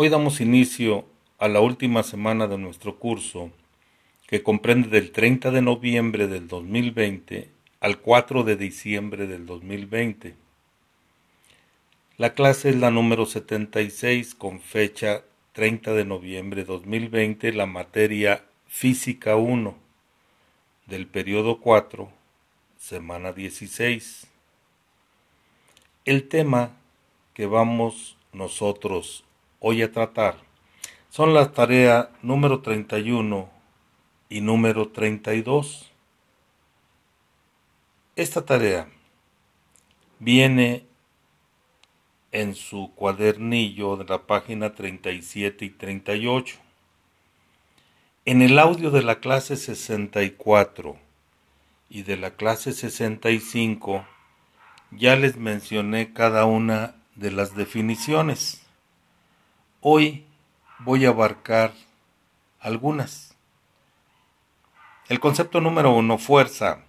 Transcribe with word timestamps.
Hoy 0.00 0.10
damos 0.10 0.40
inicio 0.40 1.06
a 1.40 1.48
la 1.48 1.58
última 1.58 2.04
semana 2.04 2.46
de 2.46 2.56
nuestro 2.56 3.00
curso, 3.00 3.50
que 4.28 4.44
comprende 4.44 4.90
del 4.90 5.10
30 5.10 5.50
de 5.50 5.60
noviembre 5.60 6.28
del 6.28 6.46
2020 6.46 7.50
al 7.80 7.98
4 7.98 8.44
de 8.44 8.54
diciembre 8.54 9.26
del 9.26 9.44
2020. 9.44 10.36
La 12.16 12.34
clase 12.34 12.68
es 12.68 12.76
la 12.76 12.92
número 12.92 13.26
76 13.26 14.36
con 14.36 14.60
fecha 14.60 15.24
30 15.54 15.92
de 15.94 16.04
noviembre 16.04 16.60
de 16.62 16.66
2020, 16.66 17.52
la 17.52 17.66
materia 17.66 18.44
Física 18.68 19.34
1 19.34 19.74
del 20.86 21.08
periodo 21.08 21.58
4, 21.58 22.08
semana 22.76 23.32
16. 23.32 24.28
El 26.04 26.28
tema 26.28 26.76
que 27.34 27.46
vamos 27.46 28.16
nosotros 28.32 29.24
hoy 29.60 29.82
a 29.82 29.92
tratar 29.92 30.48
son 31.10 31.32
la 31.32 31.52
tarea 31.52 32.10
número 32.22 32.60
31 32.60 33.50
y 34.28 34.40
número 34.40 34.88
32. 34.88 35.90
Esta 38.14 38.44
tarea 38.44 38.88
viene 40.18 40.84
en 42.30 42.54
su 42.54 42.92
cuadernillo 42.94 43.96
de 43.96 44.04
la 44.04 44.26
página 44.26 44.74
37 44.74 45.64
y 45.64 45.70
38. 45.70 46.56
En 48.26 48.42
el 48.42 48.58
audio 48.58 48.90
de 48.90 49.02
la 49.02 49.20
clase 49.20 49.56
64 49.56 50.98
y 51.88 52.02
de 52.02 52.18
la 52.18 52.36
clase 52.36 52.72
65 52.72 54.06
ya 54.90 55.16
les 55.16 55.36
mencioné 55.36 56.12
cada 56.12 56.44
una 56.44 56.96
de 57.16 57.30
las 57.30 57.56
definiciones. 57.56 58.67
Hoy 59.80 60.26
voy 60.80 61.06
a 61.06 61.10
abarcar 61.10 61.72
algunas. 62.58 63.36
El 65.08 65.20
concepto 65.20 65.60
número 65.60 65.92
uno, 65.92 66.18
fuerza, 66.18 66.80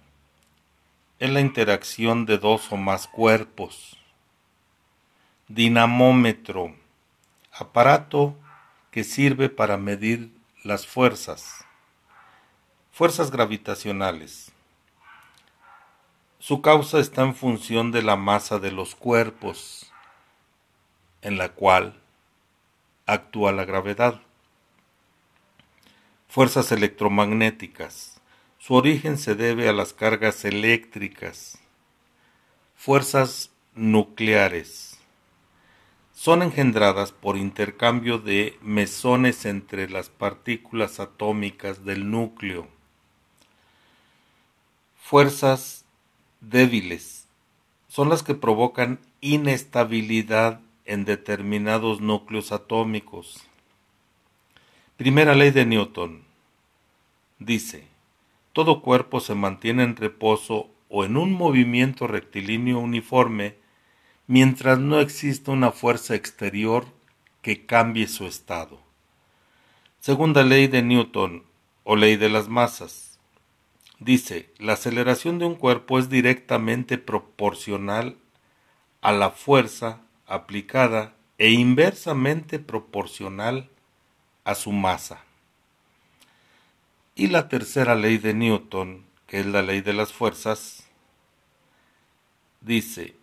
es 1.20 1.30
la 1.30 1.38
interacción 1.40 2.26
de 2.26 2.38
dos 2.38 2.72
o 2.72 2.76
más 2.76 3.06
cuerpos. 3.06 3.96
Dinamómetro, 5.46 6.74
aparato 7.52 8.34
que 8.90 9.04
sirve 9.04 9.48
para 9.48 9.76
medir 9.76 10.32
las 10.64 10.84
fuerzas. 10.84 11.64
Fuerzas 12.90 13.30
gravitacionales. 13.30 14.50
Su 16.40 16.60
causa 16.60 16.98
está 16.98 17.22
en 17.22 17.36
función 17.36 17.92
de 17.92 18.02
la 18.02 18.16
masa 18.16 18.58
de 18.58 18.72
los 18.72 18.96
cuerpos, 18.96 19.92
en 21.22 21.38
la 21.38 21.50
cual 21.50 21.99
actúa 23.12 23.52
la 23.52 23.64
gravedad. 23.64 24.20
Fuerzas 26.28 26.70
electromagnéticas. 26.72 28.20
Su 28.58 28.74
origen 28.74 29.18
se 29.18 29.34
debe 29.34 29.68
a 29.68 29.72
las 29.72 29.92
cargas 29.92 30.44
eléctricas. 30.44 31.58
Fuerzas 32.76 33.50
nucleares. 33.74 34.98
Son 36.12 36.42
engendradas 36.42 37.12
por 37.12 37.36
intercambio 37.36 38.18
de 38.18 38.58
mesones 38.60 39.46
entre 39.46 39.88
las 39.88 40.10
partículas 40.10 41.00
atómicas 41.00 41.84
del 41.84 42.10
núcleo. 42.10 42.68
Fuerzas 44.96 45.84
débiles. 46.40 47.26
Son 47.88 48.08
las 48.08 48.22
que 48.22 48.34
provocan 48.34 49.00
inestabilidad 49.20 50.60
en 50.84 51.04
determinados 51.04 52.00
núcleos 52.00 52.52
atómicos. 52.52 53.44
Primera 54.96 55.34
ley 55.34 55.50
de 55.50 55.66
Newton. 55.66 56.24
Dice, 57.38 57.86
todo 58.52 58.82
cuerpo 58.82 59.20
se 59.20 59.34
mantiene 59.34 59.82
en 59.82 59.96
reposo 59.96 60.68
o 60.88 61.04
en 61.04 61.16
un 61.16 61.32
movimiento 61.32 62.06
rectilíneo 62.06 62.78
uniforme 62.78 63.56
mientras 64.26 64.78
no 64.78 65.00
exista 65.00 65.52
una 65.52 65.72
fuerza 65.72 66.14
exterior 66.14 66.86
que 67.42 67.64
cambie 67.66 68.08
su 68.08 68.26
estado. 68.26 68.80
Segunda 70.00 70.42
ley 70.42 70.66
de 70.66 70.82
Newton 70.82 71.44
o 71.84 71.96
ley 71.96 72.16
de 72.16 72.28
las 72.28 72.48
masas. 72.48 73.18
Dice, 73.98 74.50
la 74.58 74.74
aceleración 74.74 75.38
de 75.38 75.46
un 75.46 75.54
cuerpo 75.54 75.98
es 75.98 76.08
directamente 76.08 76.98
proporcional 76.98 78.16
a 79.00 79.12
la 79.12 79.30
fuerza 79.30 80.00
aplicada 80.30 81.12
e 81.38 81.50
inversamente 81.50 82.60
proporcional 82.60 83.68
a 84.44 84.54
su 84.54 84.70
masa. 84.70 85.24
Y 87.16 87.26
la 87.26 87.48
tercera 87.48 87.96
ley 87.96 88.16
de 88.16 88.32
Newton, 88.32 89.04
que 89.26 89.40
es 89.40 89.46
la 89.46 89.60
ley 89.60 89.80
de 89.80 89.92
las 89.92 90.12
fuerzas, 90.12 90.86
dice, 92.60 93.16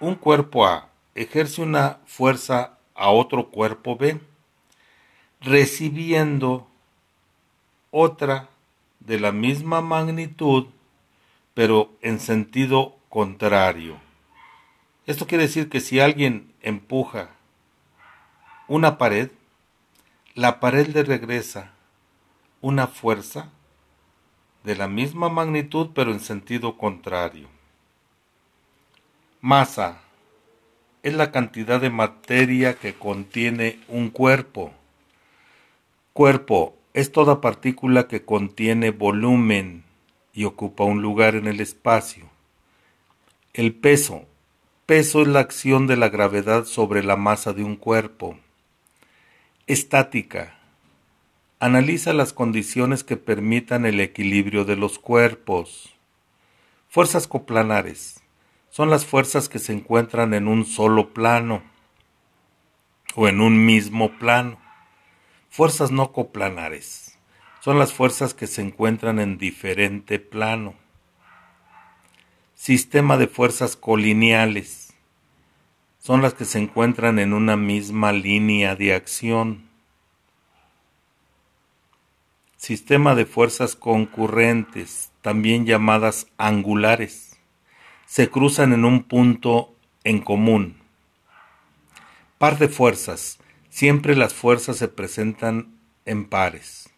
un 0.00 0.14
cuerpo 0.14 0.66
A 0.66 0.88
ejerce 1.14 1.60
una 1.60 2.00
fuerza 2.06 2.78
a 2.94 3.10
otro 3.10 3.50
cuerpo 3.50 3.96
B, 3.96 4.18
recibiendo 5.42 6.66
otra 7.90 8.48
de 9.00 9.20
la 9.20 9.32
misma 9.32 9.82
magnitud, 9.82 10.66
pero 11.52 11.92
en 12.00 12.20
sentido 12.20 12.96
contrario. 13.10 14.09
Esto 15.06 15.26
quiere 15.26 15.44
decir 15.44 15.68
que 15.68 15.80
si 15.80 16.00
alguien 16.00 16.52
empuja 16.62 17.30
una 18.68 18.98
pared, 18.98 19.30
la 20.34 20.60
pared 20.60 20.86
le 20.88 21.02
regresa 21.02 21.72
una 22.60 22.86
fuerza 22.86 23.50
de 24.62 24.76
la 24.76 24.88
misma 24.88 25.28
magnitud 25.28 25.90
pero 25.94 26.12
en 26.12 26.20
sentido 26.20 26.76
contrario. 26.76 27.48
Masa 29.40 30.02
es 31.02 31.14
la 31.14 31.32
cantidad 31.32 31.80
de 31.80 31.90
materia 31.90 32.74
que 32.74 32.94
contiene 32.94 33.80
un 33.88 34.10
cuerpo. 34.10 34.72
Cuerpo 36.12 36.76
es 36.92 37.10
toda 37.10 37.40
partícula 37.40 38.06
que 38.06 38.24
contiene 38.24 38.90
volumen 38.90 39.84
y 40.34 40.44
ocupa 40.44 40.84
un 40.84 41.00
lugar 41.00 41.36
en 41.36 41.46
el 41.46 41.60
espacio. 41.60 42.28
El 43.54 43.74
peso 43.74 44.26
peso 44.90 45.22
es 45.22 45.28
la 45.28 45.38
acción 45.38 45.86
de 45.86 45.96
la 45.96 46.08
gravedad 46.08 46.64
sobre 46.64 47.04
la 47.04 47.14
masa 47.14 47.52
de 47.52 47.62
un 47.62 47.76
cuerpo. 47.76 48.36
Estática. 49.68 50.58
Analiza 51.60 52.12
las 52.12 52.32
condiciones 52.32 53.04
que 53.04 53.16
permitan 53.16 53.86
el 53.86 54.00
equilibrio 54.00 54.64
de 54.64 54.74
los 54.74 54.98
cuerpos. 54.98 55.94
Fuerzas 56.88 57.28
coplanares. 57.28 58.20
Son 58.70 58.90
las 58.90 59.06
fuerzas 59.06 59.48
que 59.48 59.60
se 59.60 59.72
encuentran 59.72 60.34
en 60.34 60.48
un 60.48 60.64
solo 60.64 61.14
plano 61.14 61.62
o 63.14 63.28
en 63.28 63.40
un 63.40 63.64
mismo 63.64 64.18
plano. 64.18 64.58
Fuerzas 65.50 65.92
no 65.92 66.10
coplanares. 66.10 67.16
Son 67.60 67.78
las 67.78 67.92
fuerzas 67.92 68.34
que 68.34 68.48
se 68.48 68.60
encuentran 68.60 69.20
en 69.20 69.38
diferente 69.38 70.18
plano. 70.18 70.74
Sistema 72.62 73.16
de 73.16 73.26
fuerzas 73.26 73.74
colineales. 73.74 74.92
Son 75.98 76.20
las 76.20 76.34
que 76.34 76.44
se 76.44 76.58
encuentran 76.58 77.18
en 77.18 77.32
una 77.32 77.56
misma 77.56 78.12
línea 78.12 78.76
de 78.76 78.92
acción. 78.92 79.70
Sistema 82.58 83.14
de 83.14 83.24
fuerzas 83.24 83.76
concurrentes, 83.76 85.10
también 85.22 85.64
llamadas 85.64 86.26
angulares. 86.36 87.38
Se 88.04 88.28
cruzan 88.28 88.74
en 88.74 88.84
un 88.84 89.04
punto 89.04 89.74
en 90.04 90.20
común. 90.20 90.76
Par 92.36 92.58
de 92.58 92.68
fuerzas. 92.68 93.38
Siempre 93.70 94.14
las 94.14 94.34
fuerzas 94.34 94.76
se 94.76 94.88
presentan 94.88 95.78
en 96.04 96.28
pares. 96.28 96.90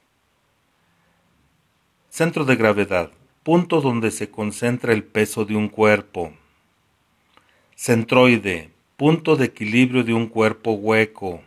Centro 2.10 2.44
de 2.44 2.56
gravedad 2.56 3.12
punto 3.42 3.80
donde 3.80 4.10
se 4.12 4.30
concentra 4.30 4.92
el 4.92 5.02
peso 5.02 5.44
de 5.44 5.56
un 5.56 5.68
cuerpo. 5.68 6.32
Centroide, 7.74 8.70
punto 8.96 9.34
de 9.34 9.46
equilibrio 9.46 10.04
de 10.04 10.14
un 10.14 10.28
cuerpo 10.28 10.72
hueco. 10.72 11.42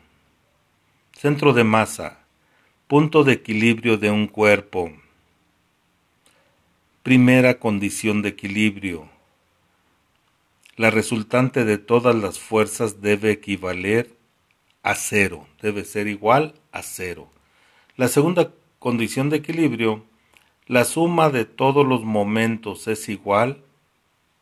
Centro 1.13 1.53
de 1.53 1.63
masa, 1.63 2.19
punto 2.87 3.23
de 3.23 3.33
equilibrio 3.33 3.97
de 3.97 4.11
un 4.11 4.27
cuerpo. 4.27 4.91
Primera 7.01 7.59
condición 7.59 8.21
de 8.21 8.29
equilibrio. 8.29 9.07
La 10.75 10.89
resultante 10.89 11.63
de 11.63 11.77
todas 11.77 12.13
las 12.15 12.39
fuerzas 12.39 12.99
debe 12.99 13.31
equivaler 13.31 14.13
a 14.83 14.95
cero, 14.95 15.47
debe 15.61 15.85
ser 15.85 16.07
igual 16.07 16.55
a 16.73 16.83
cero. 16.83 17.29
La 17.95 18.09
segunda 18.09 18.51
condición 18.79 19.29
de 19.29 19.37
equilibrio 19.37 20.03
la 20.67 20.83
suma 20.83 21.29
de 21.29 21.45
todos 21.45 21.85
los 21.85 22.03
momentos 22.03 22.87
es 22.87 23.07
igual 23.07 23.63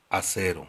a 0.09 0.21
cero. 0.21 0.67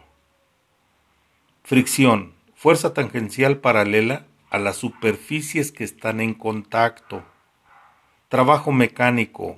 Fricción, 1.63 2.33
fuerza 2.55 2.93
tangencial 2.93 3.59
paralela 3.59 4.25
a 4.49 4.59
las 4.59 4.75
superficies 4.75 5.71
que 5.71 5.85
están 5.85 6.19
en 6.19 6.33
contacto. 6.33 7.23
Trabajo 8.27 8.73
mecánico. 8.73 9.57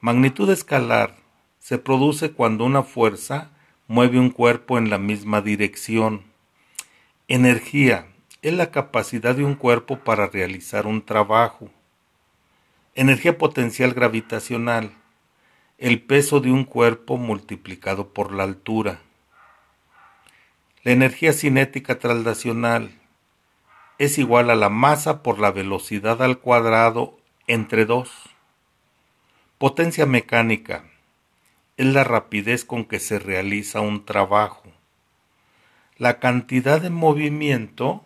Magnitud 0.00 0.48
escalar 0.50 1.16
se 1.58 1.76
produce 1.76 2.32
cuando 2.32 2.64
una 2.64 2.82
fuerza 2.82 3.50
mueve 3.88 4.18
un 4.18 4.30
cuerpo 4.30 4.78
en 4.78 4.88
la 4.88 4.96
misma 4.96 5.42
dirección. 5.42 6.24
Energía 7.28 8.06
es 8.40 8.54
la 8.54 8.70
capacidad 8.70 9.34
de 9.34 9.44
un 9.44 9.54
cuerpo 9.54 9.98
para 9.98 10.28
realizar 10.28 10.86
un 10.86 11.04
trabajo. 11.04 11.68
Energía 12.94 13.36
potencial 13.36 13.92
gravitacional, 13.92 14.94
el 15.80 16.02
peso 16.02 16.40
de 16.40 16.52
un 16.52 16.64
cuerpo 16.64 17.16
multiplicado 17.16 18.12
por 18.12 18.34
la 18.34 18.42
altura. 18.42 19.00
La 20.82 20.92
energía 20.92 21.32
cinética 21.32 21.98
traslacional 21.98 23.00
es 23.96 24.18
igual 24.18 24.50
a 24.50 24.56
la 24.56 24.68
masa 24.68 25.22
por 25.22 25.38
la 25.38 25.50
velocidad 25.50 26.20
al 26.20 26.38
cuadrado 26.38 27.18
entre 27.46 27.86
2. 27.86 28.10
Potencia 29.56 30.04
mecánica 30.04 30.84
es 31.78 31.86
la 31.86 32.04
rapidez 32.04 32.66
con 32.66 32.84
que 32.84 33.00
se 33.00 33.18
realiza 33.18 33.80
un 33.80 34.04
trabajo. 34.04 34.64
La 35.96 36.18
cantidad 36.18 36.82
de 36.82 36.90
movimiento 36.90 38.04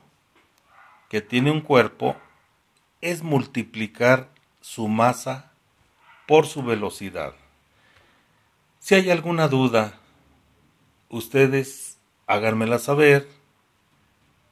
que 1.11 1.21
tiene 1.21 1.51
un 1.51 1.61
cuerpo 1.61 2.15
es 3.01 3.25
multiplicar 3.25 4.29
su 4.61 4.87
masa 4.87 5.51
por 6.29 6.47
su 6.47 6.63
velocidad. 6.63 7.35
Si 8.85 8.95
hay 8.95 9.09
alguna 9.09 9.49
duda, 9.49 9.99
ustedes 11.09 11.97
háganmela 12.27 12.79
saber 12.79 13.27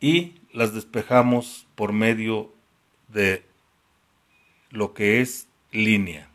y 0.00 0.36
las 0.54 0.72
despejamos 0.72 1.66
por 1.74 1.92
medio 1.92 2.50
de 3.08 3.44
lo 4.70 4.94
que 4.94 5.20
es 5.20 5.48
línea. 5.70 6.31